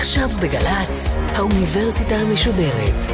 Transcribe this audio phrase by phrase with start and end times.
[0.00, 3.06] עכשיו בגל"צ, האוניברסיטה המשודרת.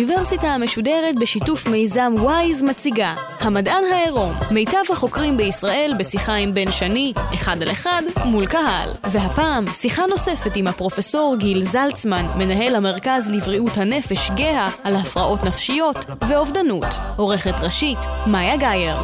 [0.00, 7.12] האוניברסיטה המשודרת בשיתוף מיזם וויז מציגה המדען העירום, מיטב החוקרים בישראל בשיחה עם בן שני,
[7.34, 8.90] אחד על אחד, מול קהל.
[9.04, 15.96] והפעם, שיחה נוספת עם הפרופסור גיל זלצמן, מנהל המרכז לבריאות הנפש גאה על הפרעות נפשיות
[16.28, 16.86] ואובדנות.
[17.16, 18.96] עורכת ראשית, מאיה גאייר.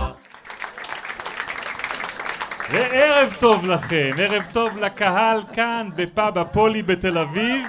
[2.70, 7.66] וערב טוב לכם, ערב טוב לקהל כאן בפאב הפולי בתל אביב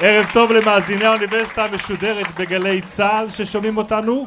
[0.00, 4.26] ערב טוב למאזיני האוניברסיטה המשודרת בגלי צה"ל ששומעים אותנו.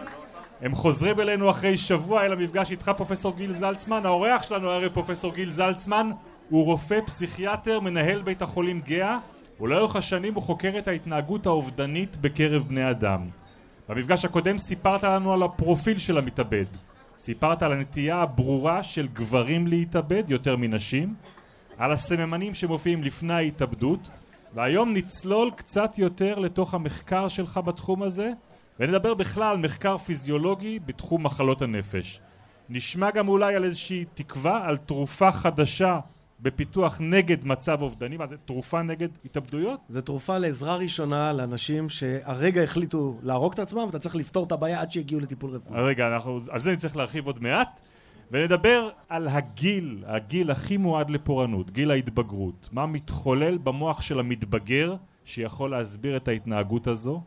[0.61, 4.05] הם חוזרים אלינו אחרי שבוע אל המפגש איתך פרופסור גיל זלצמן.
[4.05, 6.11] האורח שלנו הערב פרופסור גיל זלצמן
[6.49, 9.17] הוא רופא פסיכיאטר מנהל בית החולים גאה.
[9.59, 13.22] ולאורך השנים הוא חוקר את ההתנהגות האובדנית בקרב בני אדם.
[13.89, 16.66] במפגש הקודם סיפרת לנו על הפרופיל של המתאבד.
[17.17, 21.13] סיפרת על הנטייה הברורה של גברים להתאבד יותר מנשים.
[21.78, 24.09] על הסממנים שמופיעים לפני ההתאבדות
[24.53, 28.31] והיום נצלול קצת יותר לתוך המחקר שלך בתחום הזה
[28.80, 32.19] ונדבר בכלל על מחקר פיזיולוגי בתחום מחלות הנפש.
[32.69, 35.99] נשמע גם אולי על איזושהי תקווה, על תרופה חדשה
[36.39, 39.79] בפיתוח נגד מצב אובדני, מה זה תרופה נגד התאבדויות?
[39.89, 44.81] זה תרופה לעזרה ראשונה לאנשים שהרגע החליטו להרוג את עצמם ואתה צריך לפתור את הבעיה
[44.81, 45.81] עד שיגיעו לטיפול רפואי.
[45.81, 47.81] רגע, אנחנו, על זה נצטרך להרחיב עוד מעט
[48.32, 52.70] ונדבר על הגיל, הגיל הכי מועד לפורענות, גיל ההתבגרות.
[52.72, 57.22] מה מתחולל במוח של המתבגר שיכול להסביר את ההתנהגות הזו.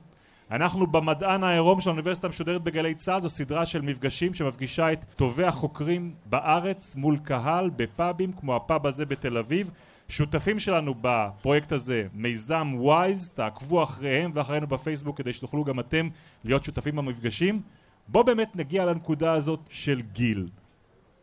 [0.51, 5.45] אנחנו במדען העירום של האוניברסיטה המשודרת בגלי צה"ל זו סדרה של מפגשים שמפגישה את טובי
[5.45, 9.71] החוקרים בארץ מול קהל בפאבים כמו הפאב הזה בתל אביב
[10.09, 16.09] שותפים שלנו בפרויקט הזה מיזם וויז תעקבו אחריהם ואחרינו בפייסבוק כדי שתוכלו גם אתם
[16.45, 17.61] להיות שותפים במפגשים
[18.09, 20.49] בואו באמת נגיע לנקודה הזאת של גיל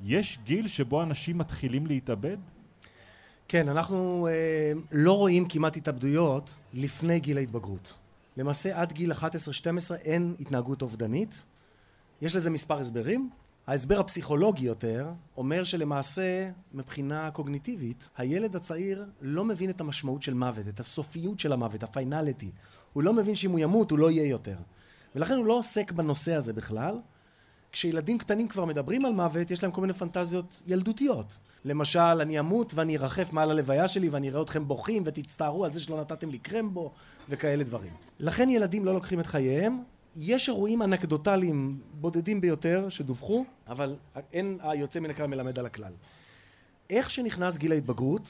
[0.03, 2.37] יש גיל שבו אנשים מתחילים להתאבד?
[3.47, 7.93] כן, אנחנו אה, לא רואים כמעט התאבדויות לפני גיל ההתבגרות.
[8.37, 9.15] למעשה עד גיל 11-12
[10.01, 11.43] אין התנהגות אובדנית.
[12.21, 13.29] יש לזה מספר הסברים.
[13.67, 20.67] ההסבר הפסיכולוגי יותר אומר שלמעשה מבחינה קוגניטיבית הילד הצעיר לא מבין את המשמעות של מוות,
[20.67, 22.51] את הסופיות של המוות, הפיינליטי.
[22.93, 24.57] הוא לא מבין שאם הוא ימות הוא לא יהיה יותר.
[25.15, 26.95] ולכן הוא לא עוסק בנושא הזה בכלל.
[27.71, 31.25] כשילדים קטנים כבר מדברים על מוות, יש להם כל מיני פנטזיות ילדותיות.
[31.65, 35.81] למשל, אני אמות ואני ארחף מעל הלוויה שלי ואני אראה אתכם בוכים ותצטערו על זה
[35.81, 36.91] שלא נתתם לי קרמבו
[37.29, 37.91] וכאלה דברים.
[38.19, 39.83] לכן ילדים לא לוקחים את חייהם.
[40.17, 43.95] יש אירועים אנקדוטליים בודדים ביותר שדווחו, אבל
[44.33, 45.93] אין היוצא מן הכלל מלמד על הכלל.
[46.89, 48.29] איך שנכנס גיל ההתבגרות,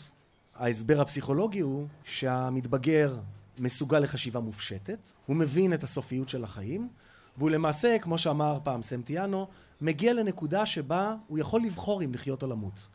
[0.55, 3.15] ההסבר הפסיכולוגי הוא שהמתבגר
[3.59, 6.89] מסוגל לחשיבה מופשטת, הוא מבין את הסופיות של החיים,
[7.41, 9.47] והוא למעשה, כמו שאמר פעם סמטיאנו,
[9.81, 12.87] מגיע לנקודה שבה הוא יכול לבחור אם לחיות או למות.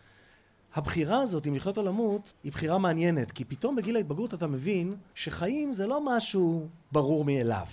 [0.75, 4.95] הבחירה הזאת אם לחיות או למות היא בחירה מעניינת, כי פתאום בגיל ההתבגרות אתה מבין
[5.15, 7.67] שחיים זה לא משהו ברור מאליו.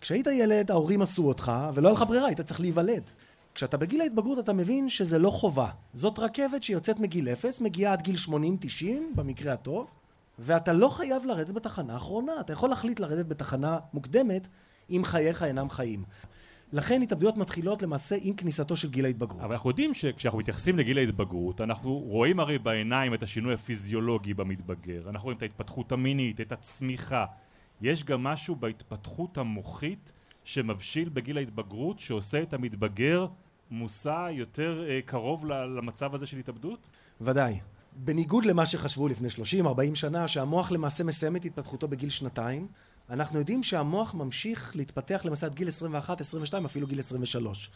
[0.00, 3.02] כשהיית ילד ההורים עשו אותך ולא היה לך ברירה, היית צריך להיוולד.
[3.54, 5.68] כשאתה בגיל ההתבגרות אתה מבין שזה לא חובה.
[5.94, 8.30] זאת רכבת שיוצאת מגיל אפס, מגיעה עד גיל 80-90
[9.14, 9.90] במקרה הטוב,
[10.38, 12.32] ואתה לא חייב לרדת בתחנה האחרונה.
[12.40, 14.48] אתה יכול להחליט לרדת בתחנה מוקדמת
[14.90, 16.04] אם חייך אינם חיים.
[16.72, 19.40] לכן התאבדויות מתחילות למעשה עם כניסתו של גיל ההתבגרות.
[19.40, 25.08] אבל אנחנו יודעים שכשאנחנו מתייחסים לגיל ההתבגרות אנחנו רואים הרי בעיניים את השינוי הפיזיולוגי במתבגר
[25.08, 27.24] אנחנו רואים את ההתפתחות המינית, את הצמיחה
[27.80, 30.12] יש גם משהו בהתפתחות המוחית
[30.44, 33.26] שמבשיל בגיל ההתבגרות שעושה את המתבגר
[33.70, 36.88] מושא יותר אה, קרוב למצב הזה של התאבדות?
[37.20, 37.60] ודאי.
[37.96, 39.28] בניגוד למה שחשבו לפני
[39.62, 42.68] 30-40 שנה שהמוח למעשה מסיים את התפתחותו בגיל שנתיים
[43.10, 47.70] אנחנו יודעים שהמוח ממשיך להתפתח למעשה עד גיל 21, 22, אפילו גיל 23.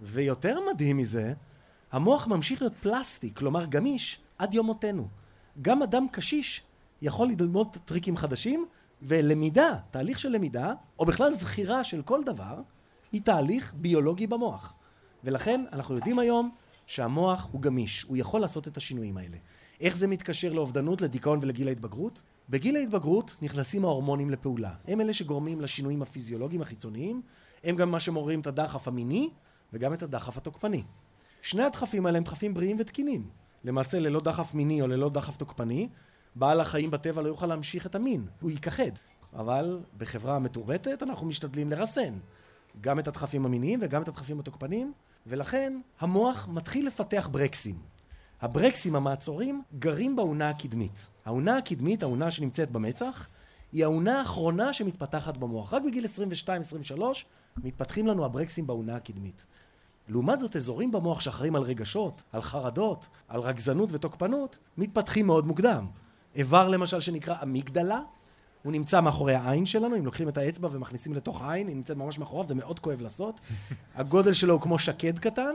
[0.00, 1.34] ויותר מדהים מזה,
[1.92, 5.08] המוח ממשיך להיות פלסטי, כלומר גמיש, עד יום מותנו.
[5.62, 6.62] גם אדם קשיש
[7.02, 8.66] יכול ללמוד טריקים חדשים,
[9.02, 12.60] ולמידה, תהליך של למידה, או בכלל זכירה של כל דבר,
[13.12, 14.74] היא תהליך ביולוגי במוח.
[15.24, 16.50] ולכן אנחנו יודעים היום
[16.86, 19.36] שהמוח הוא גמיש, הוא יכול לעשות את השינויים האלה.
[19.80, 22.22] איך זה מתקשר לאובדנות, לדיכאון ולגיל ההתבגרות?
[22.48, 24.74] בגיל ההתבגרות נכנסים ההורמונים לפעולה.
[24.88, 27.22] הם אלה שגורמים לשינויים הפיזיולוגיים החיצוניים,
[27.64, 29.30] הם גם מה שמעוררים את הדחף המיני
[29.72, 30.82] וגם את הדחף התוקפני.
[31.42, 33.28] שני הדחפים האלה הם דחפים בריאים ותקינים.
[33.64, 35.88] למעשה ללא דחף מיני או ללא דחף תוקפני,
[36.34, 38.90] בעל החיים בטבע לא יוכל להמשיך את המין, הוא ייכחד.
[39.36, 42.14] אבל בחברה מתורבתת אנחנו משתדלים לרסן
[42.80, 44.92] גם את הדחפים המיניים וגם את הדחפים התוקפניים,
[45.26, 47.93] ולכן המוח מתחיל לפתח ברקסים.
[48.44, 51.06] הברקסים המעצורים גרים באונה הקדמית.
[51.24, 53.28] האונה הקדמית, האונה שנמצאת במצח,
[53.72, 55.74] היא האונה האחרונה שמתפתחת במוח.
[55.74, 56.04] רק בגיל
[56.96, 57.00] 22-23
[57.56, 59.46] מתפתחים לנו הברקסים באונה הקדמית.
[60.08, 65.86] לעומת זאת, אזורים במוח שאחראים על רגשות, על חרדות, על רגזנות ותוקפנות, מתפתחים מאוד מוקדם.
[66.34, 68.00] איבר למשל שנקרא אמיגדלה,
[68.62, 72.18] הוא נמצא מאחורי העין שלנו, אם לוקחים את האצבע ומכניסים לתוך העין, היא נמצאת ממש
[72.18, 73.40] מאחוריו, זה מאוד כואב לעשות.
[73.94, 75.54] הגודל שלו הוא כמו שקד קטן,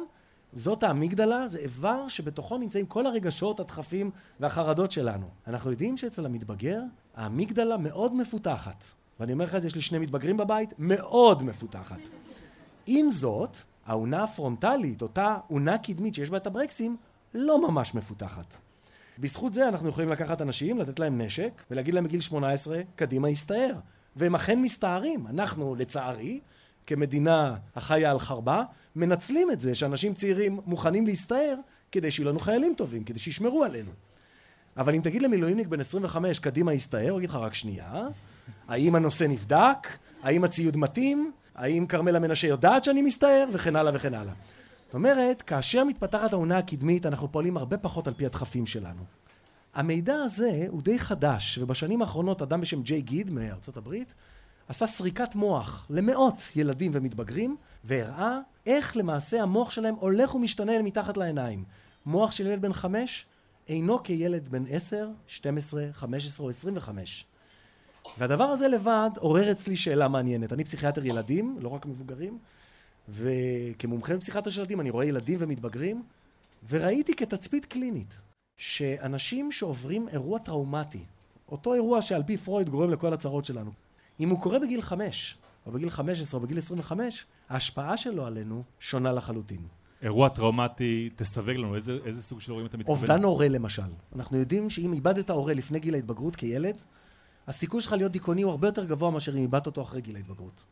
[0.53, 5.29] זאת האמיגדלה, זה איבר שבתוכו נמצאים כל הרגשות, הדחפים והחרדות שלנו.
[5.47, 6.81] אנחנו יודעים שאצל המתבגר,
[7.15, 8.83] האמיגדלה מאוד מפותחת.
[9.19, 11.99] ואני אומר לך את זה, יש לי שני מתבגרים בבית, מאוד מפותחת.
[12.87, 16.97] עם זאת, האונה הפרונטלית, אותה אונה קדמית שיש בה את הברקסים,
[17.33, 18.57] לא ממש מפותחת.
[19.19, 23.75] בזכות זה אנחנו יכולים לקחת אנשים, לתת להם נשק, ולהגיד להם בגיל 18, קדימה הסתער.
[24.15, 25.27] והם אכן מסתערים.
[25.27, 26.39] אנחנו, לצערי,
[26.89, 28.63] כמדינה החיה על חרבה,
[28.95, 31.56] מנצלים את זה שאנשים צעירים מוכנים להסתער
[31.91, 33.91] כדי שיהיו לנו חיילים טובים, כדי שישמרו עלינו.
[34.77, 38.07] אבל אם תגיד למילואימניק בן 25, קדימה הסתער, הוא יגיד לך רק שנייה,
[38.68, 39.88] האם הנושא נבדק?
[40.24, 41.31] האם הציוד מתאים?
[41.56, 43.45] האם כרמלה מנשה יודעת שאני מסתער?
[43.53, 44.33] וכן הלאה וכן הלאה.
[44.85, 49.03] זאת אומרת, כאשר מתפתחת העונה הקדמית, אנחנו פועלים הרבה פחות על פי הדחפים שלנו.
[49.74, 54.13] המידע הזה הוא די חדש, ובשנים האחרונות אדם בשם ג'יי גיד מארצות הברית
[54.69, 61.63] עשה סריקת מוח למאות ילדים ומתבגרים, והראה איך למעשה המוח שלהם הולך ומשתנה מתחת לעיניים.
[62.06, 63.25] מוח של ילד בן חמש
[63.68, 67.25] אינו כילד בן עשר, שתים עשרה, חמש עשרה או עשרים וחמש.
[68.18, 70.54] והדבר הזה לבד עורר אצלי שאלה מעניינת.
[70.54, 72.38] אני פסיכיאטר ילדים, לא רק מבוגרים,
[73.10, 76.04] וכמומחה בפסיכיאטר של ילדים אני רואה ילדים ומתבגרים,
[76.69, 78.21] וראיתי כתצפית קלינית
[78.57, 81.04] שאנשים שעוברים אירוע טראומטי,
[81.51, 83.71] אותו אירוע שעל פי פרויד גורם לכל הצרות שלנו,
[84.19, 88.25] אם הוא קורה בגיל חמש, או בגיל חמש עשרה, או בגיל עשרים וחמש, ההשפעה שלו
[88.25, 89.62] עלינו שונה לחלוטין.
[90.01, 92.98] אירוע טראומטי, תסווג לנו, איזה, איזה סוג של אירועים אתה מתכוון?
[92.98, 93.81] אובדן הורה למשל.
[94.16, 96.81] אנחנו יודעים שאם איבדת הורה לפני גיל ההתבגרות כילד,
[97.48, 100.63] הסיכוי שלך להיות דיכאוני הוא הרבה יותר גבוה מאשר אם איבדת אותו אחרי גיל ההתבגרות.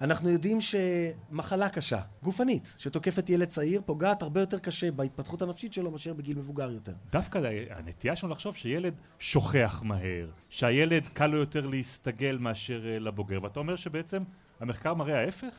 [0.00, 5.90] אנחנו יודעים שמחלה קשה, גופנית, שתוקפת ילד צעיר, פוגעת הרבה יותר קשה בהתפתחות הנפשית שלו
[5.90, 6.92] מאשר בגיל מבוגר יותר.
[7.12, 13.42] דווקא הנטייה שלנו לחשוב שילד שוכח מהר, שהילד קל לו יותר להסתגל מאשר אה, לבוגר,
[13.42, 14.22] ואתה אומר שבעצם
[14.60, 15.52] המחקר מראה ההפך?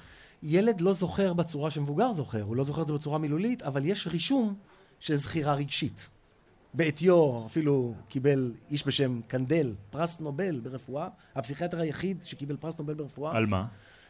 [0.43, 4.07] ילד לא זוכר בצורה שמבוגר זוכר, הוא לא זוכר את זה בצורה מילולית, אבל יש
[4.07, 4.55] רישום
[4.99, 6.09] של זכירה רגשית.
[6.73, 13.38] בעטיו אפילו קיבל איש בשם קנדל, פרס נובל ברפואה, הפסיכיאטר היחיד שקיבל פרס נובל ברפואה.
[13.38, 13.65] על מה?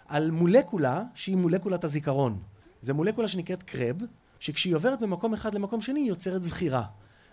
[0.08, 2.40] על מולקולה שהיא מולקולת הזיכרון.
[2.82, 4.02] זו מולקולה שנקראת קרב,
[4.40, 6.86] שכשהיא עוברת ממקום אחד למקום שני היא יוצרת זכירה.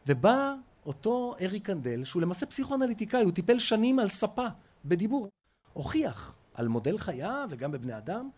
[0.06, 0.54] ובא
[0.86, 4.46] אותו אריק קנדל, שהוא למעשה פסיכואנליטיקאי, הוא טיפל שנים על ספה,
[4.84, 5.28] בדיבור.
[5.72, 8.30] הוכיח על מודל חיה וגם בבני אדם,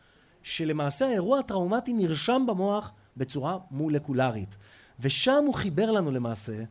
[0.42, 4.56] שלמעשה האירוע הטראומטי נרשם במוח בצורה מולקולרית.
[5.00, 6.62] ושם הוא חיבר לנו למעשה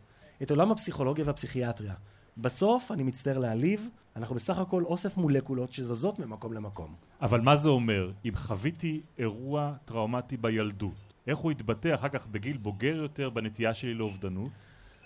[0.41, 1.93] את עולם הפסיכולוגיה והפסיכיאטריה.
[2.37, 6.95] בסוף, אני מצטער להעליב, אנחנו בסך הכל אוסף מולקולות שזזות ממקום למקום.
[7.21, 8.11] אבל מה זה אומר?
[8.25, 13.93] אם חוויתי אירוע טראומטי בילדות, איך הוא יתבטא אחר כך בגיל בוגר יותר בנטייה שלי
[13.93, 14.51] לאובדנות?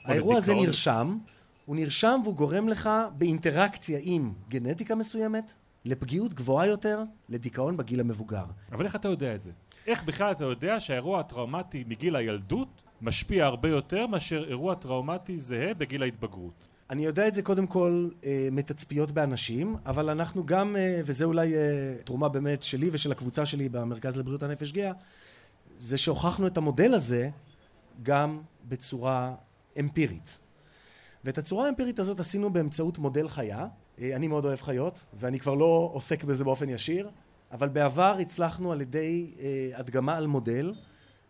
[0.04, 1.18] האירוע הזה נרשם,
[1.65, 5.54] הוא נרשם והוא גורם לך באינטראקציה עם גנטיקה מסוימת,
[5.86, 8.45] לפגיעות גבוהה יותר, לדיכאון בגיל המבוגר.
[8.71, 9.51] אבל איך אתה יודע את זה?
[9.88, 15.74] איך בכלל אתה יודע שהאירוע הטראומטי מגיל הילדות משפיע הרבה יותר מאשר אירוע טראומטי זהה
[15.74, 16.68] בגיל ההתבגרות?
[16.89, 21.56] אני יודע את זה קודם כל אה, מתצפיות באנשים, אבל אנחנו גם, אה, וזה אולי
[21.56, 21.59] אה,
[22.04, 24.92] תרומה באמת שלי ושל הקבוצה שלי במרכז לבריאות הנפש גאה,
[25.80, 27.30] זה שהוכחנו את המודל הזה
[28.04, 29.35] גם בצורה
[29.80, 30.38] אמפירית.
[31.23, 33.68] ואת הצורה האמפירית הזאת עשינו באמצעות מודל חיה.
[34.02, 37.09] אני מאוד אוהב חיות, ואני כבר לא עוסק בזה באופן ישיר,
[37.52, 39.31] אבל בעבר הצלחנו על ידי
[39.76, 40.73] הדגמה על מודל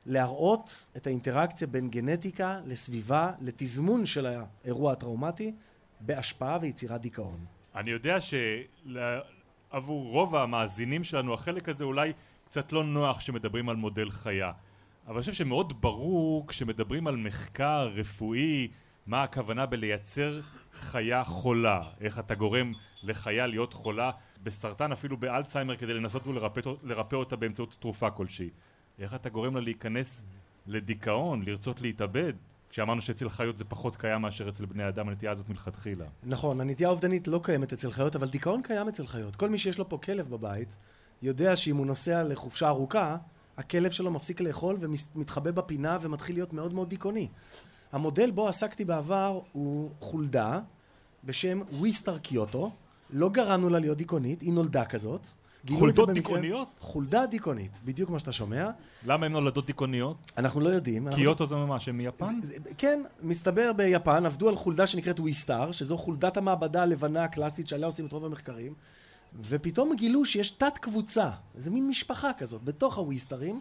[0.08, 5.54] להראות את האינטראקציה בין גנטיקה לסביבה, לתזמון של האירוע הטראומטי,
[6.00, 7.46] בהשפעה ויצירת דיכאון.
[7.76, 12.14] אני יודע שעבור רוב המאזינים שלנו החלק הזה אולי
[12.46, 14.52] קצת לא נוח שמדברים על מודל חיה.
[15.08, 18.68] אבל אני חושב שמאוד ברור כשמדברים על מחקר רפואי
[19.08, 20.42] מה הכוונה בלייצר
[20.74, 22.72] חיה חולה, איך אתה גורם
[23.04, 24.12] לחיה להיות חולה
[24.44, 28.50] בסרטן אפילו באלצהיימר כדי לנסות ולרפא אותה באמצעות תרופה כלשהי.
[29.00, 30.24] איך אתה גורם לה להיכנס
[30.68, 32.34] לדיכאון, לרצות להתאבד?
[32.70, 36.06] כשאמרנו שאצל חיות זה פחות קיים מאשר אצל בני אדם, הנטייה הזאת מלכתחילה.
[36.24, 39.36] נכון, הנטייה האובדנית לא קיימת אצל חיות, אבל דיכאון קיים אצל חיות.
[39.36, 40.76] כל מי שיש לו פה כלב בבית,
[41.22, 43.18] יודע שאם הוא נוסע לחופשה ארוכה,
[43.58, 47.28] הכלב שלו מפסיק לאכול ומתחבא בפינה ומתחיל להיות מאוד מאוד דיכאוני.
[47.92, 50.60] המודל בו עסקתי בעבר הוא חולדה
[51.24, 52.72] בשם וויסטר קיוטו,
[53.10, 55.22] לא גרמנו לה להיות דיכאונית, היא נולדה כזאת,
[55.76, 56.68] חולדות דיכאוניות?
[56.80, 58.70] חולדה דיכאונית, בדיוק מה שאתה שומע.
[59.06, 60.18] למה הן נולדות דיכאוניות?
[60.38, 61.08] אנחנו לא יודעים.
[61.08, 62.40] אנחנו- קיוטו זה ממש, הם מיפן?
[62.78, 68.06] כן, מסתבר ביפן עבדו על חולדה שנקראת וויסטאר, שזו חולדת המעבדה הלבנה הקלאסית שעליה עושים
[68.06, 68.74] את רוב המחקרים,
[69.44, 73.60] ופתאום גילו שיש תת קבוצה, איזה מין משפחה כזאת, בתוך הוויסטרים,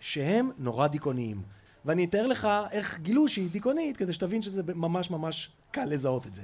[0.00, 1.42] שהם נורא דיכאוניים.
[1.84, 6.34] ואני אתאר לך איך גילו שהיא דיכאונית, כדי שתבין שזה ממש ממש קל לזהות את
[6.34, 6.42] זה.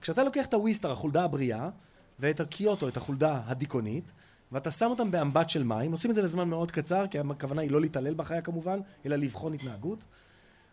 [0.00, 1.68] כשאתה לוקח את הוויסטר, החולדה הבריאה,
[2.20, 4.04] ואת הקיוטו, את החולדה הדיכאונית,
[4.52, 7.70] ואתה שם אותם באמבט של מים, עושים את זה לזמן מאוד קצר, כי הכוונה היא
[7.70, 10.04] לא להתעלל בחיה כמובן, אלא לבחון התנהגות.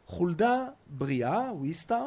[0.07, 2.05] חולדה בריאה, וויסטר,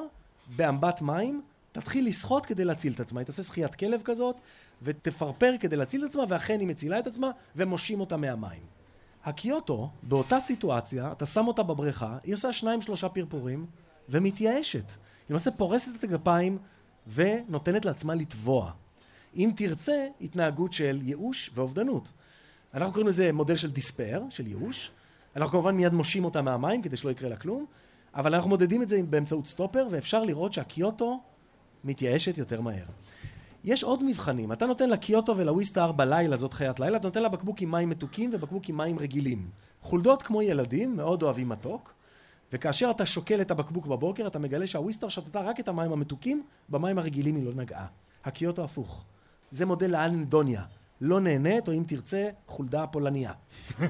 [0.56, 3.20] באמבט מים, תתחיל לשחות כדי להציל את עצמה.
[3.20, 4.36] היא תעשה שחיית כלב כזאת,
[4.82, 8.62] ותפרפר כדי להציל את עצמה, ואכן היא מצילה את עצמה, ומושים אותה מהמים.
[9.24, 13.66] הקיוטו, באותה סיטואציה, אתה שם אותה בבריכה, היא עושה שניים שלושה פרפורים,
[14.08, 14.88] ומתייאשת.
[14.88, 16.58] היא למעשה פורסת את הגפיים,
[17.06, 18.72] ונותנת לעצמה לטבוע.
[19.38, 22.08] אם תרצה, התנהגות של ייאוש ואובדנות.
[22.74, 24.90] אנחנו קוראים לזה מודל של דיספר, של ייאוש.
[25.36, 27.66] אנחנו כמובן מיד מושים אותה מהמים כדי שלא יקרה לה כלום,
[28.14, 31.20] אבל אנחנו מודדים את זה באמצעות סטופר, ואפשר לראות שהקיוטו
[31.84, 32.84] מתייאשת יותר מהר.
[33.64, 34.52] יש עוד מבחנים.
[34.52, 38.30] אתה נותן לקיוטו ולוויסטאר בלילה, זאת חיית לילה, אתה נותן לה בקבוק עם מים מתוקים
[38.32, 39.50] ובקבוק עם מים רגילים.
[39.82, 41.92] חולדות כמו ילדים, מאוד אוהבים מתוק,
[42.52, 46.98] וכאשר אתה שוקל את הבקבוק בבוקר, אתה מגלה שהוויסטאר שתתה רק את המים המתוקים, במים
[46.98, 47.86] הרגילים היא לא נגעה.
[48.24, 49.04] הקיוטו הפוך.
[49.50, 50.62] זה מודל לאנדוניה.
[51.00, 53.32] לא נהנית, או אם תרצה, חולדה פולניה.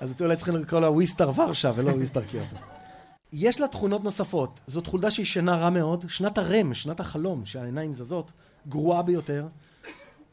[0.00, 2.56] אז אולי צריכים לקרוא לה וויסטר ורשה ולא וויסטר קיוטו.
[3.32, 4.60] יש לה תכונות נוספות.
[4.66, 6.04] זאת חולדה שהיא ישנה רע מאוד.
[6.08, 8.32] שנת ה REM, שנת החלום, שהעיניים זזות,
[8.68, 9.46] גרועה ביותר.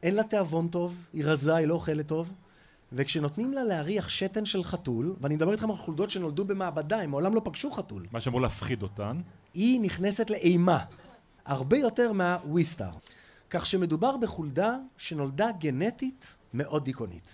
[0.03, 2.33] אין לה תיאבון טוב, היא רזה, היא לא אוכלת טוב.
[2.93, 7.35] וכשנותנים לה להריח שתן של חתול, ואני מדבר איתכם על חולדות שנולדו במעבדה, הם מעולם
[7.35, 8.05] לא פגשו חתול.
[8.11, 9.21] מה שאמור להפחיד אותן.
[9.53, 10.79] היא נכנסת לאימה,
[11.45, 12.89] הרבה יותר מהוויסטר.
[13.51, 17.27] כך שמדובר בחולדה שנולדה גנטית מאוד דיכאונית.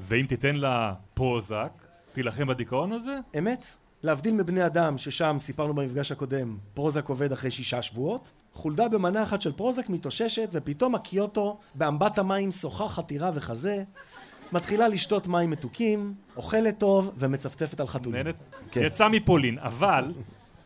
[0.00, 1.72] ואם תיתן לה פרוזק,
[2.12, 3.18] תילחם בדיכאון הזה?
[3.38, 3.66] אמת?
[4.02, 9.42] להבדיל מבני אדם, ששם סיפרנו במפגש הקודם, פרוזק עובד אחרי שישה שבועות, חולדה במנה אחת
[9.42, 13.84] של פרוזק מתאוששת, ופתאום הקיוטו באמבט המים שוחה חתירה וחזה,
[14.52, 18.24] מתחילה לשתות מים מתוקים, אוכלת טוב ומצפצפת על חתולים.
[18.24, 18.34] נהנת?
[18.70, 18.82] כן.
[18.82, 20.12] יצא מפולין, אבל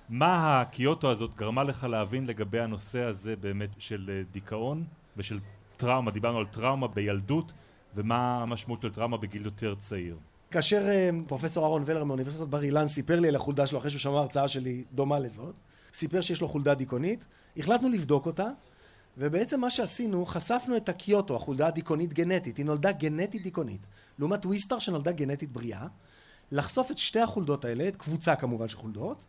[0.08, 4.84] מה הקיוטו הזאת גרמה לך להבין לגבי הנושא הזה באמת של אה, דיכאון
[5.16, 5.38] ושל
[5.76, 6.10] טראומה?
[6.10, 7.52] דיברנו על טראומה בילדות,
[7.94, 10.16] ומה המשמעות של טראומה בגיל יותר צעיר.
[10.50, 14.00] כאשר אה, פרופסור אהרון ולר מאוניברסיטת בר אילן סיפר לי על החולדה שלו אחרי שהוא
[14.00, 15.54] שמע הרצאה שלי דומה לזאת,
[15.94, 18.46] סיפר שיש לו חולדה דיכאונית, החלטנו לבדוק אותה,
[19.18, 23.86] ובעצם מה שעשינו, חשפנו את הקיוטו, החולדה הדיכאונית גנטית, היא נולדה גנטית דיכאונית,
[24.18, 25.86] לעומת וויסטר שנולדה גנטית בריאה,
[26.52, 29.25] לחשוף את שתי החולדות האלה, את קבוצה כמובן של חולדות,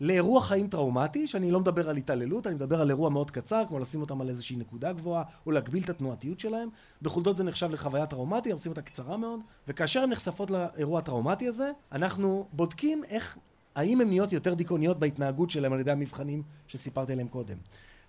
[0.00, 3.78] לאירוע חיים טראומטי, שאני לא מדבר על התעללות, אני מדבר על אירוע מאוד קצר, כמו
[3.78, 6.68] לשים אותם על איזושהי נקודה גבוהה, או להגביל את התנועתיות שלהם.
[7.02, 11.70] בחולדות זה נחשב לחוויה טראומטית, עושים אותה קצרה מאוד, וכאשר הן נחשפות לאירוע הטראומטי הזה,
[11.92, 13.38] אנחנו בודקים איך,
[13.74, 17.56] האם הן נהיות יותר דיכאוניות בהתנהגות שלהם על ידי המבחנים שסיפרתי עליהם קודם.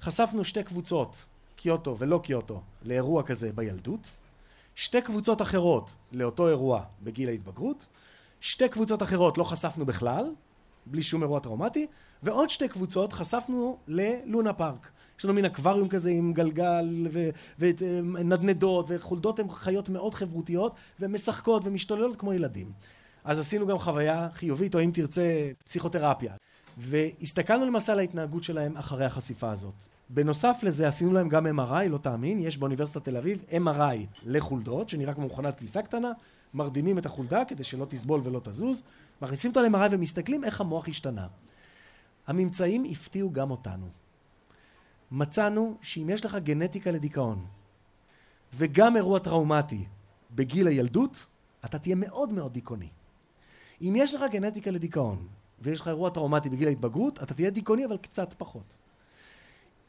[0.02, 4.00] חשפנו שתי קבוצות, קיוטו ולא קיוטו, לאירוע כזה בילדות,
[4.76, 7.86] שתי קבוצות אחרות לאותו אירוע בגיל ההתבגרות,
[8.42, 10.26] שתי קבוצות אחרות לא חשפנו בכלל,
[10.86, 11.88] בלי שום אירוע טראומטי,
[12.24, 14.88] ועוד שתי קבוצות חשפנו ללונה פארק.
[15.20, 17.08] יש לנו מין אקווריום כזה עם גלגל
[17.60, 22.72] ונדנדות וחולדות הן חיות מאוד חברותיות והן משחקות ומשתוללות כמו ילדים.
[23.24, 26.34] אז עשינו גם חוויה חיובית, או אם תרצה, פסיכותרפיה.
[26.78, 29.74] והסתכלנו למעשה על ההתנהגות שלהם אחרי החשיפה הזאת.
[30.10, 35.14] בנוסף לזה עשינו להם גם MRI, לא תאמין, יש באוניברסיטת תל אביב MRI לחולדות, שנראה
[35.14, 36.12] כמו מכונת כביסה קטנה,
[36.54, 38.84] מרדימים את החולדה כדי שלא תסבול ולא תזוז,
[39.22, 41.28] מכניסים אותה ל-MRI ומסתכלים איך המוח השתנה.
[42.28, 43.88] הממצאים הפתיעו גם אותנו.
[45.12, 47.46] מצאנו שאם יש לך גנטיקה לדיכאון
[48.54, 49.86] וגם אירוע טראומטי
[50.36, 51.26] בגיל הילדות,
[51.66, 52.90] אתה תהיה מאוד מאוד דיכאוני.
[53.82, 55.28] אם יש לך גנטיקה לדיכאון
[55.62, 58.78] ויש לך אירוע טראומטי בגיל ההתבגרות, אתה תהיה דיכאוני אבל קצת פחות.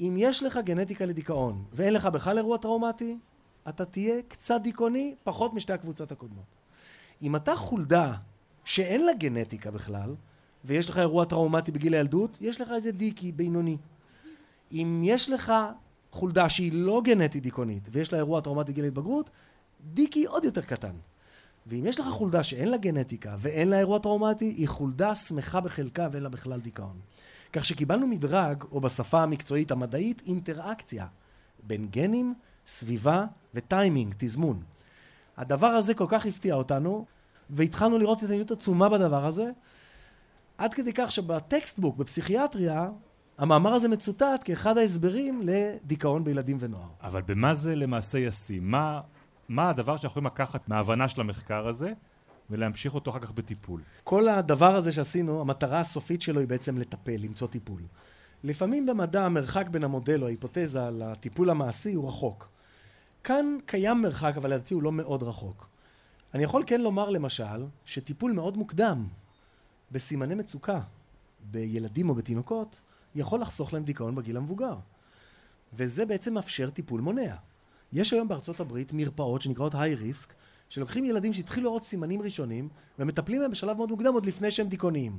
[0.00, 3.16] אם יש לך גנטיקה לדיכאון ואין לך בכלל אירוע טראומטי,
[3.68, 6.44] אתה תהיה קצת דיכאוני, פחות משתי הקבוצות הקודמות.
[7.22, 8.14] אם אתה חולדה
[8.64, 10.14] שאין לה גנטיקה בכלל,
[10.64, 13.76] ויש לך אירוע טראומטי בגיל הילדות, יש לך איזה דיקי בינוני.
[14.72, 15.52] אם יש לך
[16.10, 19.30] חולדה שהיא לא גנטית דיכאונית, ויש לה אירוע טראומטי בגיל ההתבגרות,
[19.94, 20.94] דיקי עוד יותר קטן.
[21.66, 26.08] ואם יש לך חולדה שאין לה גנטיקה ואין לה אירוע טראומטי, היא חולדה שמחה בחלקה
[26.12, 26.96] ואין לה בכלל דיכאון.
[27.52, 31.06] כך שקיבלנו מדרג, או בשפה המקצועית המדעית, אינטראקציה
[31.62, 32.34] בין גנים,
[32.66, 34.62] סביבה וטיימינג, תזמון.
[35.36, 37.06] הדבר הזה כל כך הפתיע אותנו,
[37.50, 39.50] והתחלנו לראות התעניינות עצומה בדבר הזה,
[40.58, 42.88] עד כדי כך שבטקסטבוק, בפסיכיאטריה,
[43.38, 46.88] המאמר הזה מצוטט כאחד ההסברים לדיכאון בילדים ונוער.
[47.02, 48.70] אבל במה זה למעשה ישים?
[48.70, 49.00] מה,
[49.48, 51.92] מה הדבר שאנחנו יכולים לקחת מההבנה של המחקר הזה
[52.50, 53.80] ולהמשיך אותו אחר כך בטיפול?
[54.04, 57.80] כל הדבר הזה שעשינו, המטרה הסופית שלו היא בעצם לטפל, למצוא טיפול.
[58.44, 62.48] לפעמים במדע המרחק בין המודל או ההיפותזה לטיפול המעשי הוא רחוק.
[63.24, 65.68] כאן קיים מרחק, אבל לדעתי הוא לא מאוד רחוק.
[66.34, 69.06] אני יכול כן לומר למשל, שטיפול מאוד מוקדם
[69.92, 70.80] בסימני מצוקה
[71.50, 72.80] בילדים או בתינוקות,
[73.14, 74.74] יכול לחסוך להם דיכאון בגיל המבוגר.
[75.72, 77.34] וזה בעצם מאפשר טיפול מונע.
[77.92, 80.32] יש היום בארצות הברית מרפאות שנקראות היי ריסק,
[80.68, 82.68] שלוקחים ילדים שהתחילו לראות סימנים ראשונים
[82.98, 85.18] ומטפלים בהם בשלב מאוד מוקדם עוד לפני שהם דיכאוניים.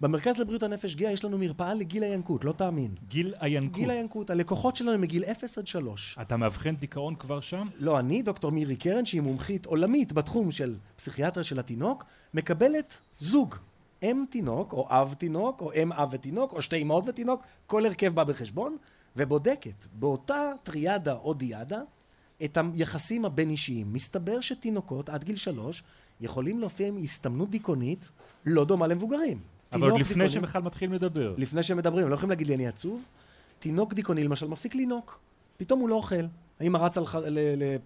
[0.00, 2.94] במרכז לבריאות הנפש גאה יש לנו מרפאה לגיל הינקות, לא תאמין.
[3.08, 3.80] גיל הינקות.
[3.80, 6.18] גיל הינקות, הלקוחות שלנו הם מגיל 0 עד 3.
[6.20, 7.66] אתה מאבחן דיכאון כבר שם?
[7.78, 13.54] לא, אני, דוקטור מירי קרן, שהיא מומחית עולמית בתחום של פסיכיאטריה של התינוק, מקבלת זוג.
[14.02, 18.14] אם תינוק, או אב תינוק, או אם אב ותינוק, או שתי אמהות ותינוק, כל הרכב
[18.14, 18.76] בא בחשבון,
[19.16, 21.80] ובודקת באותה טריאדה או דיאדה
[22.44, 23.92] את היחסים הבין אישיים.
[23.92, 25.82] מסתבר שתינוקות עד גיל שלוש
[26.20, 28.08] יכולים להופיע עם הסתמנות דיכאונית
[28.46, 29.38] לא דומה למבוגרים.
[29.72, 31.34] אבל עוד לפני שהם בכלל מתחילים לדבר.
[31.38, 33.02] לפני שהם מדברים, הם לא יכולים להגיד לי אני עצוב.
[33.58, 35.18] תינוק דיכאוני למשל מפסיק לינוק,
[35.56, 36.24] פתאום הוא לא אוכל.
[36.60, 37.00] האמא רצה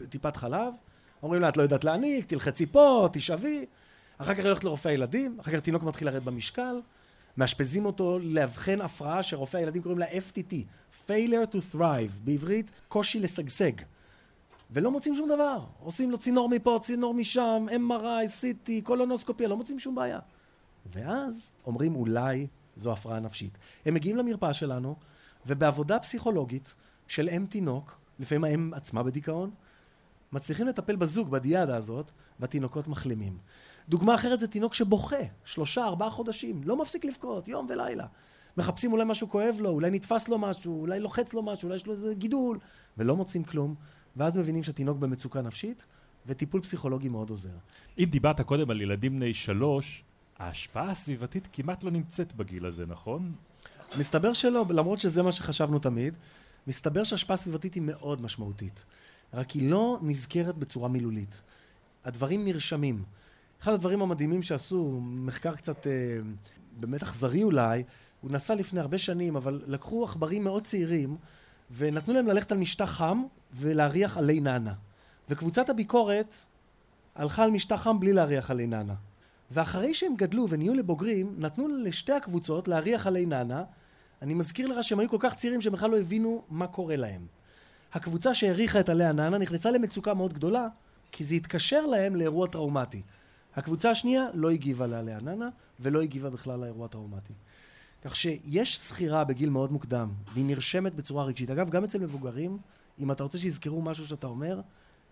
[0.00, 0.74] לטיפת חלב,
[1.22, 3.64] אומרים לה את לא יודעת להניק, תלחצי פה, תשאבי.
[4.18, 6.80] אחר כך היא הולכת לרופא הילדים, אחר כך תינוק מתחיל לרדת במשקל,
[7.36, 10.54] מאשפזים אותו לאבחן הפרעה שרופאי הילדים קוראים לה FTT,
[11.08, 13.72] failure to thrive, בעברית קושי לשגשג.
[14.70, 15.58] ולא מוצאים שום דבר.
[15.80, 20.18] עושים לו צינור מפה, צינור משם, MRI, CT, קולונוסקופיה, לא מוצאים שום בעיה.
[20.92, 22.46] ואז אומרים אולי
[22.76, 23.58] זו הפרעה נפשית.
[23.86, 24.96] הם מגיעים למרפאה שלנו,
[25.46, 26.74] ובעבודה פסיכולוגית
[27.08, 29.50] של אם תינוק, לפעמים האם עצמה בדיכאון,
[30.32, 32.10] מצליחים לטפל בזוג, בדיאדה הזאת,
[32.40, 33.38] והתינוקות מחלימים.
[33.88, 38.06] דוגמה אחרת זה תינוק שבוכה, שלושה, ארבעה חודשים, לא מפסיק לבכות, יום ולילה.
[38.56, 41.86] מחפשים אולי משהו כואב לו, אולי נתפס לו משהו, אולי לוחץ לו משהו, אולי יש
[41.86, 42.58] לו איזה גידול,
[42.98, 43.74] ולא מוצאים כלום,
[44.16, 45.86] ואז מבינים שהתינוק במצוקה נפשית,
[46.26, 47.56] וטיפול פסיכולוגי מאוד עוזר.
[47.98, 50.04] אם דיברת קודם על ילדים בני שלוש,
[50.42, 53.32] ההשפעה הסביבתית כמעט לא נמצאת בגיל הזה, נכון?
[53.98, 56.14] מסתבר שלא, למרות שזה מה שחשבנו תמיד,
[56.66, 58.84] מסתבר שהשפעה סביבתית היא מאוד משמעותית.
[59.34, 61.42] רק היא לא נזכרת בצורה מילולית.
[62.04, 63.02] הדברים נרשמים.
[63.62, 66.18] אחד הדברים המדהימים שעשו, מחקר קצת אה,
[66.80, 67.82] באמת אכזרי אולי,
[68.20, 71.16] הוא נסע לפני הרבה שנים, אבל לקחו עכברים מאוד צעירים
[71.70, 74.74] ונתנו להם ללכת על משטח חם ולהריח עלי נענה.
[75.28, 76.34] וקבוצת הביקורת
[77.14, 78.94] הלכה על משטח חם בלי להריח עלי נענה.
[79.52, 83.64] ואחרי שהם גדלו ונהיו לבוגרים, נתנו לשתי הקבוצות להריח עלי נענה.
[84.22, 87.26] אני מזכיר לך שהם היו כל כך צעירים שהם בכלל לא הבינו מה קורה להם.
[87.92, 90.68] הקבוצה שהריחה את עלי הנענה נכנסה למצוקה מאוד גדולה,
[91.12, 93.02] כי זה התקשר להם לאירוע טראומטי.
[93.56, 95.48] הקבוצה השנייה לא הגיבה לעלי הנענה,
[95.80, 97.32] ולא הגיבה בכלל לאירוע טראומטי.
[98.04, 101.50] כך שיש זכירה בגיל מאוד מוקדם, והיא נרשמת בצורה רגשית.
[101.50, 102.58] אגב, גם אצל מבוגרים,
[102.98, 104.60] אם אתה רוצה שיזכרו משהו שאתה אומר,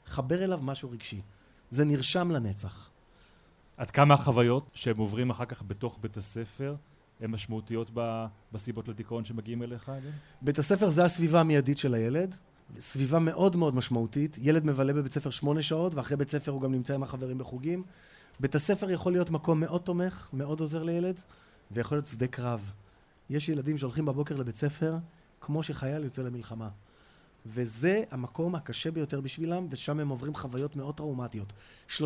[0.07, 1.21] חבר אליו משהו רגשי.
[1.71, 2.90] זה נרשם לנצח.
[3.81, 6.75] עד כמה החוויות שהם עוברים אחר כך בתוך בית הספר
[7.21, 7.91] הן משמעותיות
[8.53, 9.93] בסיבות לדיכאון שמגיעים אליך?
[10.43, 12.37] בית הספר זה הסביבה המיידית של הילד.
[12.79, 14.37] סביבה מאוד מאוד משמעותית.
[14.41, 17.83] ילד מבלה בבית ספר שמונה שעות, ואחרי בית ספר הוא גם נמצא עם החברים בחוגים.
[18.41, 21.21] בית הספר יכול להיות מקום מאוד תומך, מאוד עוזר לילד,
[21.71, 22.73] ויכול להיות שדה קרב.
[23.31, 24.97] יש ילדים שהולכים בבוקר לבית ספר
[25.41, 26.69] כמו שחייל יוצא למלחמה.
[27.47, 31.53] וזה המקום הקשה ביותר בשבילם, ושם הם עוברים חוויות מאוד טראומטיות.
[31.89, 32.01] 30%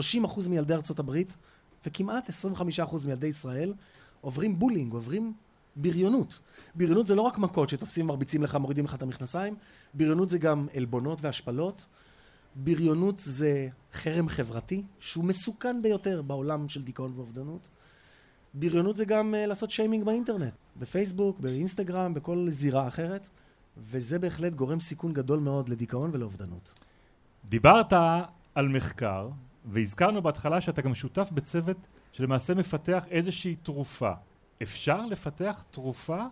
[0.49, 1.37] מילדי ארצות הברית
[1.87, 3.75] וכמעט 25% מילדי ישראל
[4.21, 5.33] עוברים בולינג, עוברים
[5.77, 6.41] בריונות.
[6.75, 9.55] בריונות זה לא רק מכות שתופסים, מרביצים לך, מורידים לך את המכנסיים,
[9.95, 11.87] בריונות זה גם עלבונות והשפלות.
[12.55, 17.69] בריונות זה חרם חברתי, שהוא מסוכן ביותר בעולם של דיכאון ואובדנות.
[18.55, 23.29] בריונות זה גם uh, לעשות שיימינג באינטרנט, בפייסבוק, באינסטגרם, בכל זירה אחרת,
[23.77, 26.73] וזה בהחלט גורם סיכון גדול מאוד לדיכאון ולאובדנות.
[27.49, 27.93] דיברת
[28.55, 29.29] על מחקר,
[29.65, 31.77] והזכרנו בהתחלה שאתה גם שותף בצוות
[32.13, 34.13] שלמעשה מפתח איזושהי תרופה.
[34.63, 36.25] אפשר לפתח תרופה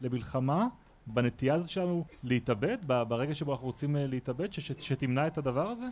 [0.00, 0.66] למלחמה
[1.06, 5.86] בנטייה הזאת שלנו להתאבד, ברגע שבו אנחנו רוצים אה, להתאבד, שתמנע את הדבר הזה?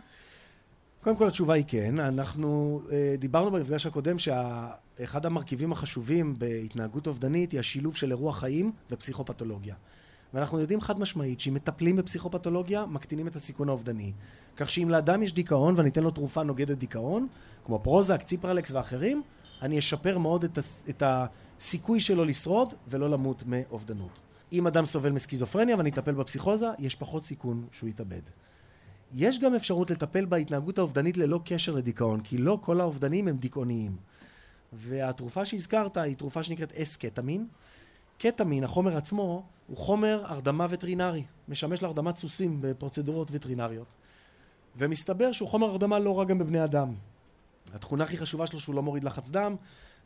[1.03, 1.99] קודם כל התשובה היא כן.
[1.99, 8.71] אנחנו אה, דיברנו במפגש הקודם שאחד המרכיבים החשובים בהתנהגות אובדנית היא השילוב של אירוע חיים
[8.91, 9.75] ופסיכופתולוגיה.
[10.35, 14.11] ואנחנו יודעים חד משמעית שאם מטפלים בפסיכופתולוגיה, מקטינים את הסיכון האובדני.
[14.57, 17.27] כך שאם לאדם יש דיכאון ואני אתן לו תרופה נוגדת דיכאון,
[17.65, 19.23] כמו פרוזק, ציפרלקס ואחרים,
[19.61, 20.85] אני אשפר מאוד את, הס...
[20.89, 24.19] את הסיכוי שלו לשרוד ולא למות מאובדנות.
[24.53, 28.21] אם אדם סובל מסכיזופרניה ואני אטפל בפסיכוזה, יש פחות סיכון שהוא יתאבד.
[29.13, 33.95] יש גם אפשרות לטפל בהתנהגות האובדנית ללא קשר לדיכאון, כי לא כל האובדנים הם דיכאוניים.
[34.73, 37.47] והתרופה שהזכרת היא תרופה שנקראת אס-קטמין.
[38.17, 43.95] קטמין, החומר עצמו, הוא חומר הרדמה וטרינרי, משמש להרדמת סוסים בפרוצדורות וטרינריות.
[44.77, 46.93] ומסתבר שהוא חומר הרדמה לא רע גם בבני אדם.
[47.73, 49.55] התכונה הכי חשובה שלו שהוא לא מוריד לחץ דם,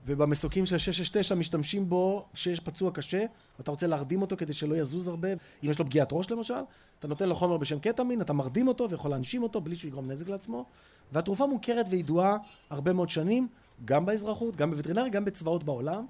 [0.05, 3.25] ובמסוקים של 669 משתמשים בו כשיש פצוע קשה,
[3.59, 6.61] ואתה רוצה להרדים אותו כדי שלא יזוז הרבה, אם יש לו פגיעת ראש למשל,
[6.99, 10.11] אתה נותן לו חומר בשם קטמין, אתה מרדים אותו ויכול להנשים אותו בלי שהוא יגרום
[10.11, 10.65] נזק לעצמו,
[11.11, 12.37] והתרופה מוכרת וידועה
[12.69, 13.47] הרבה מאוד שנים,
[13.85, 16.05] גם באזרחות, גם בווטרינרי, גם בצבאות בעולם.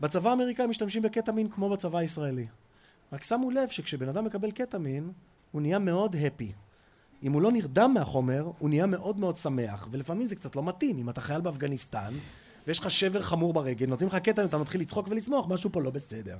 [0.00, 2.46] בצבא האמריקאי משתמשים בקטמין כמו בצבא הישראלי.
[3.12, 5.12] רק שמו לב שכשבן אדם מקבל קטמין,
[5.52, 6.52] הוא נהיה מאוד הפי.
[7.22, 10.98] אם הוא לא נרדם מהחומר, הוא נהיה מאוד מאוד שמח, ולפעמים זה קצת לא מתאים.
[10.98, 12.14] אם אתה חייל באפגניסטן,
[12.66, 15.90] ויש לך שבר חמור ברגל, נותנים לך קטע, אתה מתחיל לצחוק ולשמוח, משהו פה לא
[15.90, 16.36] בסדר.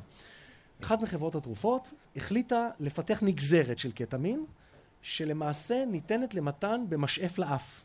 [0.82, 4.44] אחת מחברות התרופות החליטה לפתח נגזרת של קטמין,
[5.02, 7.82] שלמעשה ניתנת למתן במשאף לאף.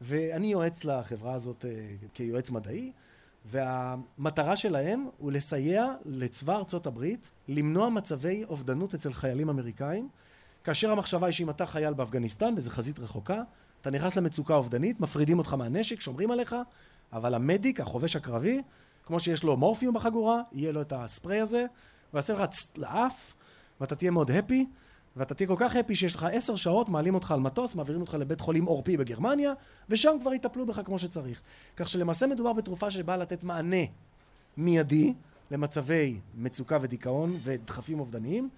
[0.00, 2.92] ואני יועץ לחברה הזאת אה, כיועץ מדעי,
[3.44, 10.08] והמטרה שלהם הוא לסייע לצבא ארצות הברית למנוע מצבי אובדנות אצל חיילים אמריקאים,
[10.64, 13.42] כאשר המחשבה היא שאם אתה חייל באפגניסטן, באיזה חזית רחוקה,
[13.80, 16.56] אתה נכנס למצוקה אובדנית, מפרידים אותך מהנשק, שומרים עליך,
[17.12, 18.62] אבל המדיק, החובש הקרבי,
[19.04, 21.66] כמו שיש לו מורפיום בחגורה, יהיה לו את הספרי הזה,
[22.10, 23.34] הוא יעשה לך לאף,
[23.80, 24.66] ואתה תהיה מאוד הפי,
[25.20, 28.14] ואתה תהיה כל כך הפי שיש לך עשר שעות, מעלים אותך על מטוס, מעבירים אותך
[28.14, 29.52] לבית חולים עורפי בגרמניה,
[29.88, 31.40] ושם כבר יטפלו בך כמו שצריך.
[31.76, 33.84] כך שלמעשה מדובר בתרופה שבאה לתת מענה
[34.56, 35.14] מיידי
[35.50, 38.48] למצבי מצוקה ודיכאון ודחפים אובדניים,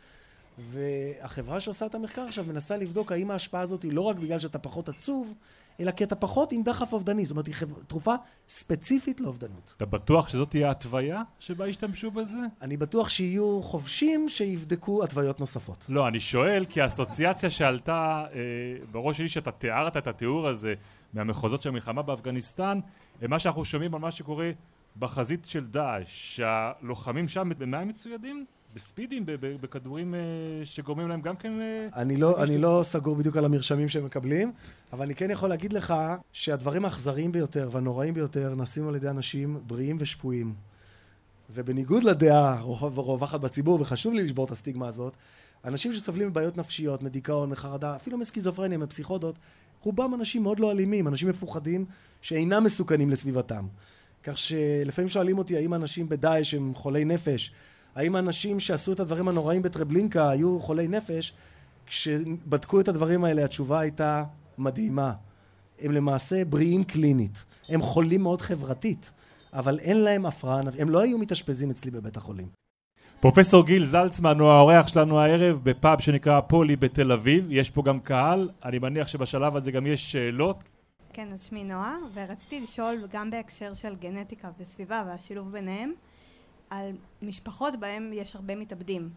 [0.58, 4.58] והחברה שעושה את המחקר עכשיו מנסה לבדוק האם ההשפעה הזאת היא לא רק בגלל שאתה
[4.58, 5.34] פחות עצוב,
[5.80, 7.54] אלא כי אתה פחות עם דחף אובדני, זאת אומרת היא.
[7.86, 8.14] תרופה
[8.48, 9.74] ספציפית לאובדנות.
[9.76, 12.38] אתה בטוח שזאת תהיה ההתוויה שבה ישתמשו בזה?
[12.62, 15.86] אני בטוח שיהיו חובשים שיבדקו התוויות נוספות.
[15.88, 18.38] לא, אני שואל כי האסוציאציה שעלתה אה,
[18.90, 20.74] בראש שלי שאתה תיארת את התיאור הזה
[21.12, 22.80] מהמחוזות של המלחמה באפגניסטן,
[23.22, 24.50] מה שאנחנו שומעים על מה שקורה
[24.98, 28.44] בחזית של דאעש, שהלוחמים שם, במה הם מצוידים?
[28.74, 29.24] בספידים,
[29.60, 30.20] בכדורים אה,
[30.64, 31.60] שגורמים להם גם כן...
[31.60, 34.52] אה, אני לא, אני לא סגור בדיוק על המרשמים שהם מקבלים,
[34.92, 35.94] אבל אני כן יכול להגיד לך
[36.32, 40.54] שהדברים האכזריים ביותר והנוראים ביותר נעשים על ידי אנשים בריאים ושפויים.
[41.54, 45.16] ובניגוד לדעה הרווחת בציבור, וחשוב לי לשבור את הסטיגמה הזאת,
[45.64, 49.34] אנשים שסובלים מבעיות נפשיות, מדיכאון, מחרדה, אפילו מסכיזופרניה, מפסיכודות,
[49.82, 51.84] רובם אנשים מאוד לא אלימים, אנשים מפוחדים
[52.22, 53.66] שאינם מסוכנים לסביבתם.
[54.22, 57.52] כך שלפעמים שואלים אותי האם אנשים בדאעש הם חולי נפש
[57.94, 61.32] האם האנשים שעשו את הדברים הנוראים בטרבלינקה היו חולי נפש?
[61.86, 64.24] כשבדקו את הדברים האלה התשובה הייתה
[64.58, 65.12] מדהימה.
[65.80, 67.44] הם למעשה בריאים קלינית.
[67.68, 69.12] הם חולים מאוד חברתית,
[69.52, 72.46] אבל אין להם הפרעה, הם לא היו מתאשפזים אצלי בבית החולים.
[73.20, 77.46] פרופסור גיל זלצמן הוא האורח שלנו הערב בפאב שנקרא פולי בתל אביב.
[77.50, 80.64] יש פה גם קהל, אני מניח שבשלב הזה גם יש שאלות.
[81.12, 85.92] כן, אז שמי נועה, ורציתי לשאול גם בהקשר של גנטיקה וסביבה והשילוב ביניהם.
[86.72, 86.90] על
[87.22, 89.10] משפחות בהם יש הרבה מתאבדים.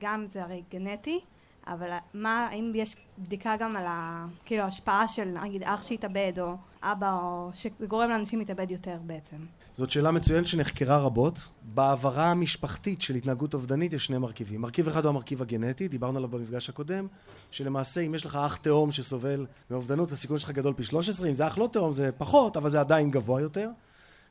[0.00, 1.20] גם זה הרי גנטי,
[1.66, 6.56] אבל מה, האם יש בדיקה גם על ה, כאילו ההשפעה של נגיד אח שהתאבד או
[6.82, 9.36] אבא או שגורם לאנשים להתאבד יותר בעצם?
[9.76, 11.38] זאת שאלה מצוינת שנחקרה רבות.
[11.62, 14.60] בהעברה המשפחתית של התנהגות אובדנית יש שני מרכיבים.
[14.60, 17.06] מרכיב אחד הוא המרכיב הגנטי, דיברנו עליו במפגש הקודם,
[17.50, 21.46] שלמעשה אם יש לך אח תאום שסובל מאובדנות הסיכון שלך גדול פי 13, אם זה
[21.46, 23.68] אח לא תאום זה פחות, אבל זה עדיין גבוה יותר.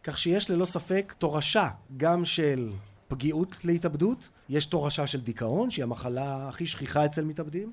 [0.03, 2.71] כך שיש ללא ספק תורשה גם של
[3.07, 7.71] פגיעות להתאבדות, יש תורשה של דיכאון, שהיא המחלה הכי שכיחה אצל מתאבדים,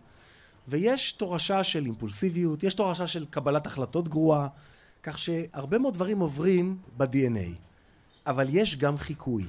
[0.69, 4.49] ויש תורשה של אימפולסיביות, יש תורשה של קבלת החלטות גרועה,
[5.03, 7.51] כך שהרבה מאוד דברים עוברים ב-DNA.
[8.27, 9.45] אבל יש גם חיקוי.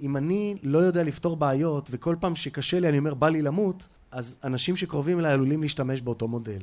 [0.00, 3.88] אם אני לא יודע לפתור בעיות, וכל פעם שקשה לי אני אומר בא לי למות,
[4.10, 6.62] אז אנשים שקרובים אליי עלולים להשתמש באותו מודל.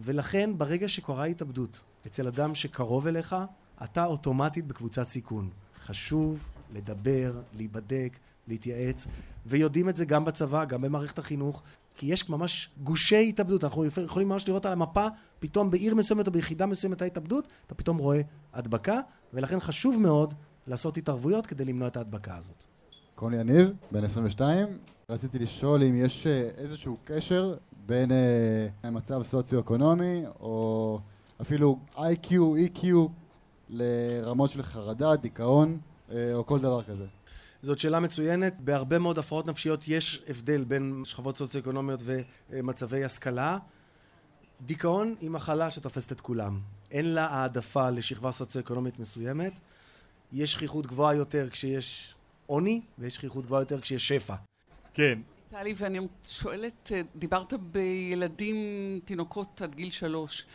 [0.00, 3.36] ולכן ברגע שקורה התאבדות אצל אדם שקרוב אליך,
[3.84, 5.48] אתה אוטומטית בקבוצת סיכון.
[5.84, 8.18] חשוב לדבר, להיבדק,
[8.48, 9.08] להתייעץ,
[9.46, 11.62] ויודעים את זה גם בצבא, גם במערכת החינוך,
[11.94, 15.06] כי יש ממש גושי התאבדות, אנחנו יכולים ממש לראות על המפה,
[15.38, 18.20] פתאום בעיר מסוימת או ביחידה מסוימת ההתאבדות, אתה פתאום רואה
[18.52, 19.00] הדבקה,
[19.34, 20.34] ולכן חשוב מאוד
[20.66, 22.64] לעשות התערבויות כדי למנוע את ההדבקה הזאת.
[23.30, 24.68] לי יניב, בן 22,
[25.08, 27.54] רציתי לשאול אם יש אה, איזשהו קשר
[27.86, 30.98] בין אה, סוציו-אקונומי, או
[31.40, 32.84] אפילו IQ, EQ,
[33.72, 35.78] לרמות של חרדה, דיכאון
[36.10, 37.06] אה, או כל דבר כזה?
[37.62, 38.54] זאת שאלה מצוינת.
[38.60, 42.00] בהרבה מאוד הפרעות נפשיות יש הבדל בין שכבות סוציו-אקונומיות
[42.50, 43.58] ומצבי השכלה.
[44.60, 46.60] דיכאון היא מחלה שתופסת את כולם.
[46.90, 49.60] אין לה העדפה לשכבה סוציו-אקונומית מסוימת.
[50.32, 52.14] יש שכיחות גבוהה יותר כשיש
[52.46, 54.34] עוני, ויש שכיחות גבוהה יותר כשיש שפע.
[54.94, 55.18] כן.
[55.50, 58.56] טלי, ואני שואלת, אה, דיברת בילדים,
[59.04, 60.46] תינוקות עד גיל שלוש.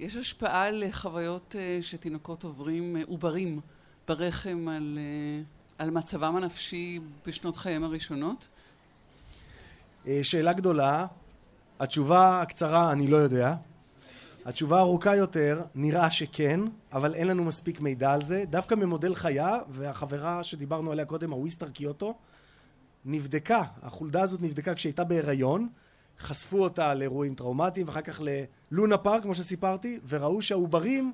[0.00, 3.60] יש השפעה לחוויות אה, שתינוקות עוברים, אה, עוברים
[4.08, 5.42] ברחם על, אה,
[5.78, 8.48] על מצבם הנפשי בשנות חייהם הראשונות?
[10.22, 11.06] שאלה גדולה.
[11.80, 13.54] התשובה הקצרה, אני לא יודע.
[14.44, 16.60] התשובה הארוכה יותר, נראה שכן,
[16.92, 18.44] אבל אין לנו מספיק מידע על זה.
[18.50, 22.14] דווקא ממודל חיה, והחברה שדיברנו עליה קודם, הוויסטר קיוטו,
[23.04, 25.68] נבדקה, החולדה הזאת נבדקה כשהייתה בהיריון,
[26.20, 28.20] חשפו אותה לאירועים טראומטיים, ואחר כך
[28.72, 31.12] ללונה פארק, כמו שסיפרתי, וראו שהעוברים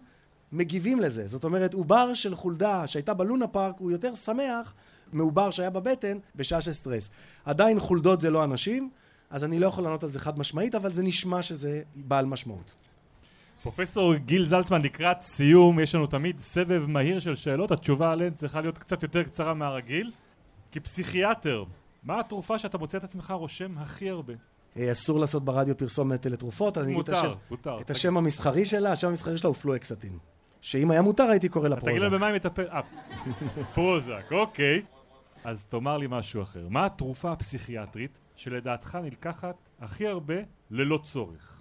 [0.52, 1.28] מגיבים לזה.
[1.28, 4.74] זאת אומרת, עובר של חולדה שהייתה בלונה פארק הוא יותר שמח
[5.12, 7.10] מעובר שהיה בבטן בשעה של סטרס.
[7.44, 8.90] עדיין חולדות זה לא אנשים,
[9.30, 12.74] אז אני לא יכול לענות על זה חד משמעית, אבל זה נשמע שזה בעל משמעות.
[13.62, 18.60] פרופסור גיל זלצמן, לקראת סיום, יש לנו תמיד סבב מהיר של שאלות, התשובה עליהן צריכה
[18.60, 20.12] להיות קצת יותר קצרה מהרגיל.
[20.72, 21.64] כפסיכיאטר,
[22.02, 24.32] מה התרופה שאתה מוצא את עצמך רושם הכי הרבה?
[24.78, 27.80] אה, אסור לעשות ברדיו פרסומת לתרופות, אני אגיד את השם, מותר, מותר.
[27.80, 30.18] את השם המסחרי שלה, השם המסחרי שלה הוא פלואקסטין.
[30.60, 32.02] שאם היה מותר הייתי קורא לה תגיד פרוזק.
[32.02, 32.68] לה במה היא מטפל...
[32.68, 32.80] אה,
[33.74, 34.82] פרוזק, אוקיי.
[35.44, 36.66] אז תאמר לי משהו אחר.
[36.68, 40.34] מה התרופה הפסיכיאטרית שלדעתך נלקחת הכי הרבה
[40.70, 41.60] ללא צורך?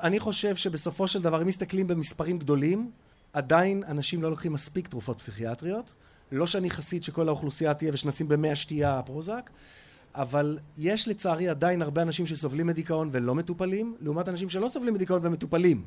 [0.00, 2.90] אני חושב שבסופו של דבר, אם מסתכלים במספרים גדולים,
[3.32, 5.94] עדיין אנשים לא לוקחים מספיק תרופות פסיכיאטריות.
[6.32, 9.50] לא שאני חסיד שכל האוכלוסייה תהיה ושנשים במי השתייה פרוזק,
[10.14, 15.20] אבל יש לצערי עדיין הרבה אנשים שסובלים מדיכאון ולא מטופלים, לעומת אנשים שלא סובלים מדיכאון
[15.22, 15.84] ומטופלים.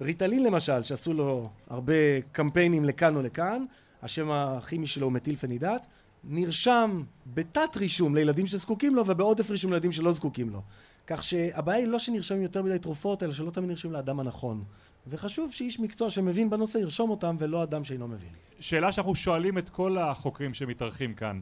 [0.00, 3.64] ריטלין למשל, שעשו לו הרבה קמפיינים לכאן או לכאן,
[4.02, 5.86] השם הכימי שלו הוא מטילפנידט,
[6.24, 7.02] נרשם
[7.34, 10.62] בתת רישום לילדים שזקוקים לו ובעודף רישום לילדים שלא זקוקים לו.
[11.06, 14.64] כך שהבעיה היא לא שנרשמים יותר מדי תרופות, אלא שלא תמיד נרשמים לאדם הנכון.
[15.06, 18.32] וחשוב שאיש מקצוע שמבין בנושא ירשום אותם ולא אדם שאינו מבין.
[18.60, 21.40] שאלה שאנחנו שואלים את כל החוקרים שמתארחים כאן.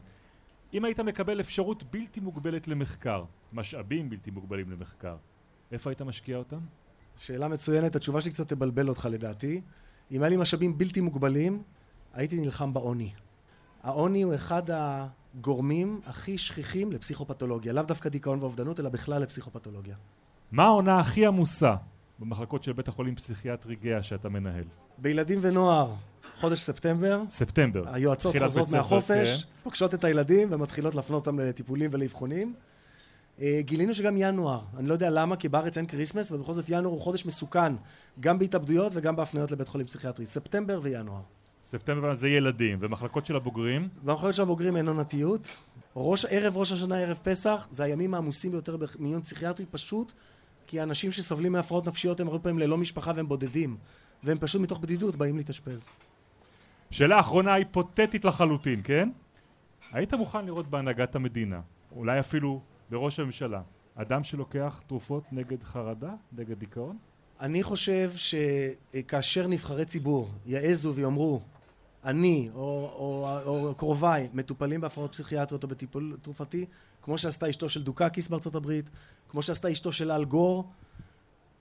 [0.73, 5.15] אם היית מקבל אפשרות בלתי מוגבלת למחקר, משאבים בלתי מוגבלים למחקר,
[5.71, 6.59] איפה היית משקיע אותם?
[7.15, 9.61] שאלה מצוינת, התשובה שלי קצת תבלבל אותך לדעתי.
[10.11, 11.63] אם היה לי משאבים בלתי מוגבלים,
[12.13, 13.13] הייתי נלחם בעוני.
[13.83, 19.95] העוני הוא אחד הגורמים הכי שכיחים לפסיכופתולוגיה, לאו דווקא דיכאון ואובדנות, אלא בכלל לפסיכופתולוגיה.
[20.51, 21.75] מה העונה הכי עמוסה
[22.19, 24.63] במחלקות של בית החולים פסיכיאטרי גאה שאתה מנהל?
[24.97, 25.93] בילדים ונוער,
[26.41, 27.83] חודש ספטמבר, ספטמבר.
[27.93, 29.47] היועצות חוזרות מהחופש, כן.
[29.63, 32.53] פוגשות את הילדים ומתחילות להפנות אותם לטיפולים ולאבחונים.
[33.41, 36.93] אה, גילינו שגם ינואר, אני לא יודע למה, כי בארץ אין כריסמס, ובכל זאת ינואר
[36.93, 37.73] הוא חודש מסוכן,
[38.19, 40.25] גם בהתאבדויות וגם בהפניות לבית חולים פסיכיאטרי.
[40.25, 41.21] ספטמבר וינואר.
[41.63, 43.87] ספטמבר זה ילדים, ומחלקות של הבוגרים?
[44.03, 45.47] במחלקות של הבוגרים אין עונתיות.
[45.95, 50.11] ראש, ערב ראש השנה, ערב פסח, זה הימים העמוסים ביותר במיון פסיכיאטרי, פשוט
[50.67, 53.77] כי האנשים שסובלים מהפרעות נפשיות הם הרבה פעמים ללא משפחה והם בודדים,
[54.23, 55.89] והם פשוט מתוך בדידות באים להתאשפז.
[56.91, 59.09] שאלה אחרונה היפותטית לחלוטין, כן?
[59.91, 61.61] היית מוכן לראות בהנהגת המדינה,
[61.95, 63.61] אולי אפילו בראש הממשלה,
[63.95, 66.97] אדם שלוקח תרופות נגד חרדה, נגד דיכאון?
[67.41, 71.41] אני חושב שכאשר נבחרי ציבור יעזו ויאמרו
[72.05, 72.59] אני או,
[72.93, 76.65] או, או קרוביי מטופלים בהפרעות פסיכיאטריות או בטיפול תרופתי
[77.01, 78.89] כמו שעשתה אשתו של דוקקיס בארצות הברית
[79.29, 80.69] כמו שעשתה אשתו של אל גור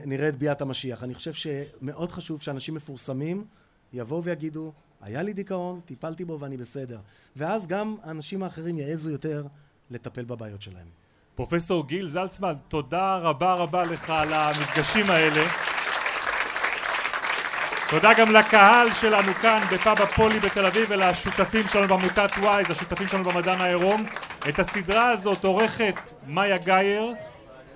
[0.00, 3.44] נראה את ביאת המשיח אני חושב שמאוד חשוב שאנשים מפורסמים
[3.92, 6.98] יבואו ויגידו היה לי דיכאון טיפלתי בו ואני בסדר
[7.36, 9.46] ואז גם האנשים האחרים יעזו יותר
[9.90, 10.86] לטפל בבעיות שלהם
[11.34, 15.44] פרופסור גיל זלצמן, תודה רבה רבה לך על המפגשים האלה.
[17.90, 23.24] תודה גם לקהל שלנו כאן בפאב הפולי בתל אביב ולשותפים שלנו בעמותת וויז, השותפים שלנו
[23.24, 24.06] במדען העירום.
[24.48, 27.14] את הסדרה הזאת עורכת מאיה גאייר,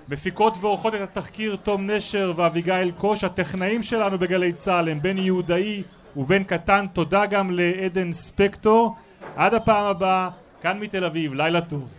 [0.09, 5.83] מפיקות ועורכות את התחקיר תום נשר ואביגיל קוש, הטכנאים שלנו בגלי צה"ל הם בן יהודאי
[6.15, 8.95] ובן קטן, תודה גם לעדן ספקטור.
[9.35, 10.29] עד הפעם הבאה,
[10.61, 11.93] כאן מתל אביב, לילה טוב.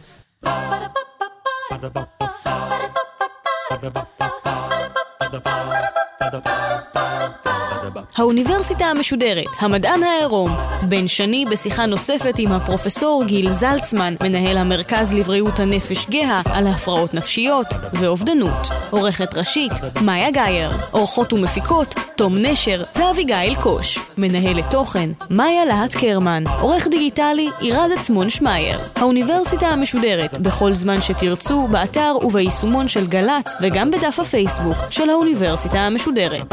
[8.16, 10.50] האוניברסיטה המשודרת, המדען העירום.
[10.82, 17.14] בן שני בשיחה נוספת עם הפרופסור גיל זלצמן, מנהל המרכז לבריאות הנפש גאה, על הפרעות
[17.14, 18.68] נפשיות ואובדנות.
[18.90, 20.70] עורכת ראשית, מאיה גאייר.
[20.90, 23.98] עורכות ומפיקות, תום נשר ואביגיל קוש.
[24.18, 26.44] מנהלת תוכן, מאיה להט קרמן.
[26.60, 28.78] עורך דיגיטלי, עירד עצמון שמייר.
[28.96, 36.15] האוניברסיטה המשודרת, בכל זמן שתרצו, באתר וביישומון של גל"צ, וגם בדף הפייסבוק של האוניברסיטה המשודרת.
[36.16, 36.52] מסודרת.